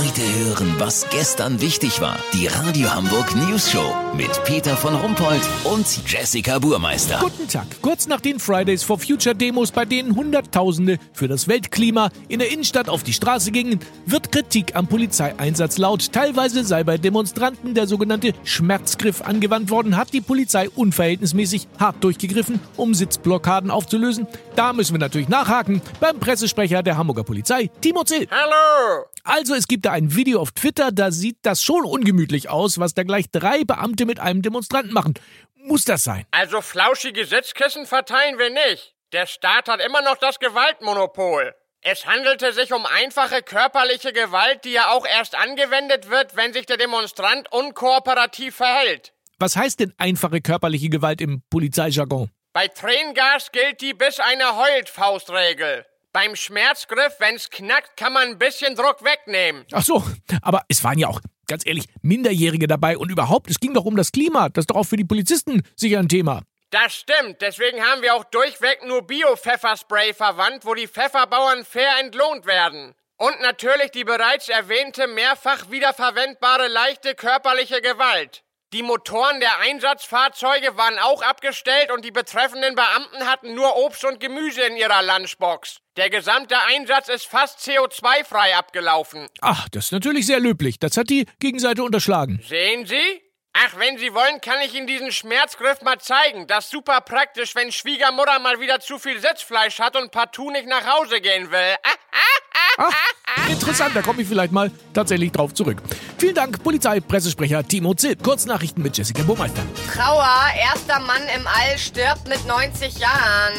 Heute 0.00 0.22
hören, 0.22 0.76
was 0.78 1.06
gestern 1.10 1.60
wichtig 1.60 2.00
war. 2.00 2.16
Die 2.32 2.46
Radio 2.46 2.90
Hamburg 2.90 3.36
News 3.36 3.70
Show 3.70 3.94
mit 4.16 4.30
Peter 4.44 4.74
von 4.74 4.94
Rumpold 4.94 5.42
und 5.64 5.86
Jessica 6.10 6.58
Burmeister. 6.58 7.18
Guten 7.20 7.46
Tag. 7.46 7.66
Kurz 7.82 8.06
nach 8.06 8.22
den 8.22 8.38
Fridays 8.38 8.82
for 8.82 8.98
Future 8.98 9.34
Demos, 9.34 9.72
bei 9.72 9.84
denen 9.84 10.16
Hunderttausende 10.16 10.98
für 11.12 11.28
das 11.28 11.48
Weltklima 11.48 12.08
in 12.28 12.38
der 12.38 12.50
Innenstadt 12.50 12.88
auf 12.88 13.02
die 13.02 13.12
Straße 13.12 13.50
gingen, 13.50 13.80
wird 14.06 14.32
Kritik 14.32 14.74
am 14.74 14.86
Polizeieinsatz 14.86 15.76
laut. 15.76 16.10
Teilweise 16.12 16.64
sei 16.64 16.82
bei 16.82 16.96
Demonstranten 16.96 17.74
der 17.74 17.86
sogenannte 17.86 18.32
Schmerzgriff 18.42 19.20
angewandt 19.20 19.68
worden, 19.68 19.98
hat 19.98 20.14
die 20.14 20.22
Polizei 20.22 20.70
unverhältnismäßig 20.70 21.68
hart 21.78 22.02
durchgegriffen, 22.02 22.58
um 22.78 22.94
Sitzblockaden 22.94 23.70
aufzulösen. 23.70 24.26
Da 24.56 24.72
müssen 24.72 24.94
wir 24.94 24.98
natürlich 24.98 25.28
nachhaken 25.28 25.82
beim 26.00 26.18
Pressesprecher 26.18 26.82
der 26.82 26.96
Hamburger 26.96 27.24
Polizei, 27.24 27.70
Timo 27.82 28.02
Zill. 28.04 28.26
Hallo! 28.30 29.04
Also 29.24 29.54
es 29.54 29.68
gibt 29.68 29.84
da 29.84 29.89
ein 29.90 30.14
Video 30.14 30.40
auf 30.40 30.52
Twitter, 30.52 30.92
da 30.92 31.10
sieht 31.10 31.38
das 31.42 31.62
schon 31.62 31.84
ungemütlich 31.84 32.48
aus, 32.48 32.78
was 32.78 32.94
da 32.94 33.02
gleich 33.02 33.30
drei 33.30 33.64
Beamte 33.64 34.06
mit 34.06 34.20
einem 34.20 34.42
Demonstranten 34.42 34.92
machen. 34.92 35.14
Muss 35.54 35.84
das 35.84 36.04
sein? 36.04 36.26
Also 36.30 36.60
flauschige 36.60 37.24
Sitzkissen 37.24 37.86
verteilen 37.86 38.38
wir 38.38 38.50
nicht. 38.50 38.94
Der 39.12 39.26
Staat 39.26 39.68
hat 39.68 39.80
immer 39.80 40.02
noch 40.02 40.16
das 40.16 40.38
Gewaltmonopol. 40.38 41.54
Es 41.82 42.06
handelte 42.06 42.52
sich 42.52 42.72
um 42.72 42.84
einfache 42.84 43.42
körperliche 43.42 44.12
Gewalt, 44.12 44.64
die 44.64 44.72
ja 44.72 44.90
auch 44.90 45.06
erst 45.06 45.34
angewendet 45.34 46.10
wird, 46.10 46.36
wenn 46.36 46.52
sich 46.52 46.66
der 46.66 46.76
Demonstrant 46.76 47.50
unkooperativ 47.52 48.56
verhält. 48.56 49.12
Was 49.38 49.56
heißt 49.56 49.80
denn 49.80 49.94
einfache 49.96 50.42
körperliche 50.42 50.90
Gewalt 50.90 51.22
im 51.22 51.42
Polizeijargon? 51.48 52.30
Bei 52.52 52.68
Tränengas 52.68 53.52
gilt 53.52 53.80
die 53.80 53.94
bis 53.94 54.20
eine 54.20 54.56
heult 54.56 54.90
Faustregel. 54.90 55.86
Beim 56.12 56.34
Schmerzgriff, 56.34 57.14
wenn's 57.20 57.50
knackt, 57.50 57.96
kann 57.96 58.12
man 58.12 58.30
ein 58.30 58.38
bisschen 58.38 58.74
Druck 58.74 59.04
wegnehmen. 59.04 59.64
Ach 59.70 59.84
so, 59.84 60.04
aber 60.42 60.62
es 60.68 60.82
waren 60.82 60.98
ja 60.98 61.06
auch, 61.06 61.20
ganz 61.46 61.64
ehrlich, 61.64 61.86
Minderjährige 62.02 62.66
dabei 62.66 62.98
und 62.98 63.12
überhaupt, 63.12 63.48
es 63.48 63.60
ging 63.60 63.74
doch 63.74 63.84
um 63.84 63.94
das 63.94 64.10
Klima. 64.10 64.48
Das 64.48 64.62
ist 64.62 64.70
doch 64.70 64.76
auch 64.76 64.84
für 64.84 64.96
die 64.96 65.04
Polizisten 65.04 65.62
sicher 65.76 66.00
ein 66.00 66.08
Thema. 66.08 66.42
Das 66.70 66.94
stimmt, 66.94 67.40
deswegen 67.40 67.80
haben 67.80 68.02
wir 68.02 68.14
auch 68.14 68.24
durchweg 68.24 68.80
nur 68.86 69.06
Bio-Pfefferspray 69.06 70.12
verwandt, 70.12 70.64
wo 70.64 70.74
die 70.74 70.88
Pfefferbauern 70.88 71.64
fair 71.64 71.98
entlohnt 72.00 72.44
werden. 72.44 72.94
Und 73.16 73.40
natürlich 73.40 73.92
die 73.92 74.04
bereits 74.04 74.48
erwähnte 74.48 75.06
mehrfach 75.06 75.70
wiederverwendbare 75.70 76.66
leichte 76.68 77.14
körperliche 77.14 77.80
Gewalt. 77.82 78.42
Die 78.72 78.84
Motoren 78.84 79.40
der 79.40 79.58
Einsatzfahrzeuge 79.58 80.76
waren 80.76 80.96
auch 81.00 81.22
abgestellt 81.22 81.90
und 81.90 82.04
die 82.04 82.12
betreffenden 82.12 82.76
Beamten 82.76 83.26
hatten 83.26 83.52
nur 83.52 83.76
Obst 83.76 84.04
und 84.04 84.20
Gemüse 84.20 84.62
in 84.62 84.76
ihrer 84.76 85.02
Lunchbox. 85.02 85.78
Der 85.96 86.08
gesamte 86.08 86.54
Einsatz 86.68 87.08
ist 87.08 87.26
fast 87.26 87.58
CO2-frei 87.58 88.56
abgelaufen. 88.56 89.26
Ach, 89.40 89.68
das 89.70 89.86
ist 89.86 89.92
natürlich 89.92 90.26
sehr 90.26 90.38
löblich. 90.38 90.78
Das 90.78 90.96
hat 90.96 91.10
die 91.10 91.26
Gegenseite 91.40 91.82
unterschlagen. 91.82 92.40
Sehen 92.46 92.86
Sie? 92.86 93.20
Ach, 93.54 93.76
wenn 93.76 93.98
Sie 93.98 94.14
wollen, 94.14 94.40
kann 94.40 94.60
ich 94.64 94.72
Ihnen 94.76 94.86
diesen 94.86 95.10
Schmerzgriff 95.10 95.82
mal 95.82 95.98
zeigen. 95.98 96.46
Das 96.46 96.66
ist 96.66 96.70
super 96.70 97.00
praktisch, 97.00 97.56
wenn 97.56 97.72
Schwiegermutter 97.72 98.38
mal 98.38 98.60
wieder 98.60 98.78
zu 98.78 99.00
viel 99.00 99.18
Sitzfleisch 99.18 99.80
hat 99.80 99.96
und 99.96 100.12
partout 100.12 100.52
nicht 100.52 100.68
nach 100.68 100.86
Hause 100.86 101.20
gehen 101.20 101.50
will. 101.50 101.74
Ah, 101.82 101.88
ah, 102.12 102.84
ah, 102.84 102.90
Ach, 103.34 103.48
interessant, 103.48 103.96
da 103.96 104.02
komme 104.02 104.22
ich 104.22 104.28
vielleicht 104.28 104.52
mal 104.52 104.70
tatsächlich 104.94 105.32
drauf 105.32 105.54
zurück. 105.54 105.78
Vielen 106.20 106.34
Dank, 106.34 106.62
Polizeipressesprecher 106.62 107.66
Timo 107.66 107.94
Zipp. 107.94 108.22
Kurznachrichten 108.22 108.82
mit 108.82 108.94
Jessica 108.94 109.22
Burmeister. 109.22 109.62
Trauer, 109.90 110.28
erster 110.54 111.00
Mann 111.00 111.22
im 111.34 111.46
All 111.46 111.78
stirbt 111.78 112.28
mit 112.28 112.46
90 112.46 112.98
Jahren. 112.98 113.54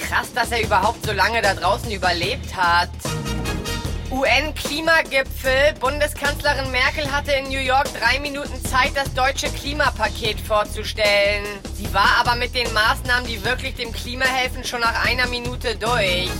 Krass, 0.00 0.32
dass 0.32 0.50
er 0.50 0.64
überhaupt 0.64 1.04
so 1.04 1.12
lange 1.12 1.42
da 1.42 1.52
draußen 1.52 1.90
überlebt 1.90 2.56
hat. 2.56 2.88
UN-Klimagipfel. 4.10 5.74
Bundeskanzlerin 5.80 6.70
Merkel 6.70 7.12
hatte 7.12 7.32
in 7.32 7.50
New 7.50 7.60
York 7.60 7.88
drei 8.00 8.18
Minuten 8.20 8.64
Zeit, 8.64 8.92
das 8.94 9.12
deutsche 9.12 9.48
Klimapaket 9.48 10.40
vorzustellen. 10.40 11.44
Sie 11.74 11.92
war 11.92 12.16
aber 12.20 12.36
mit 12.36 12.54
den 12.54 12.72
Maßnahmen, 12.72 13.26
die 13.26 13.44
wirklich 13.44 13.74
dem 13.74 13.92
Klima 13.92 14.24
helfen, 14.24 14.64
schon 14.64 14.80
nach 14.80 15.04
einer 15.04 15.26
Minute 15.26 15.76
durch. 15.76 16.30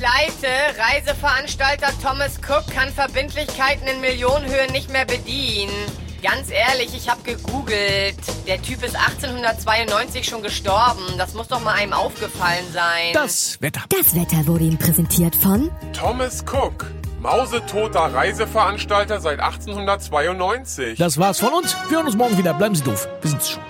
Pleite. 0.00 0.48
Reiseveranstalter 0.78 1.88
Thomas 2.02 2.38
Cook 2.38 2.74
kann 2.74 2.88
Verbindlichkeiten 2.88 3.86
in 3.86 4.00
Millionenhöhe 4.00 4.72
nicht 4.72 4.90
mehr 4.90 5.04
bedienen. 5.04 5.74
Ganz 6.22 6.50
ehrlich, 6.50 6.96
ich 6.96 7.10
habe 7.10 7.20
gegoogelt. 7.22 8.16
Der 8.46 8.62
Typ 8.62 8.82
ist 8.82 8.96
1892 8.96 10.26
schon 10.26 10.42
gestorben. 10.42 11.02
Das 11.18 11.34
muss 11.34 11.48
doch 11.48 11.60
mal 11.60 11.74
einem 11.74 11.92
aufgefallen 11.92 12.64
sein. 12.72 13.12
Das 13.12 13.60
Wetter. 13.60 13.82
Das 13.90 14.14
Wetter 14.14 14.46
wurde 14.46 14.64
Ihnen 14.64 14.78
präsentiert 14.78 15.36
von 15.36 15.70
Thomas 15.92 16.44
Cook, 16.50 16.86
mausetoter 17.20 18.14
Reiseveranstalter 18.14 19.20
seit 19.20 19.40
1892. 19.40 20.98
Das 20.98 21.18
war's 21.18 21.40
von 21.40 21.52
uns. 21.52 21.76
Wir 21.88 21.98
hören 21.98 22.06
uns 22.06 22.16
morgen 22.16 22.38
wieder. 22.38 22.54
Bleiben 22.54 22.74
Sie 22.74 22.84
doof. 22.84 23.06
Wir 23.20 23.30
sind's 23.30 23.50
schon. 23.50 23.69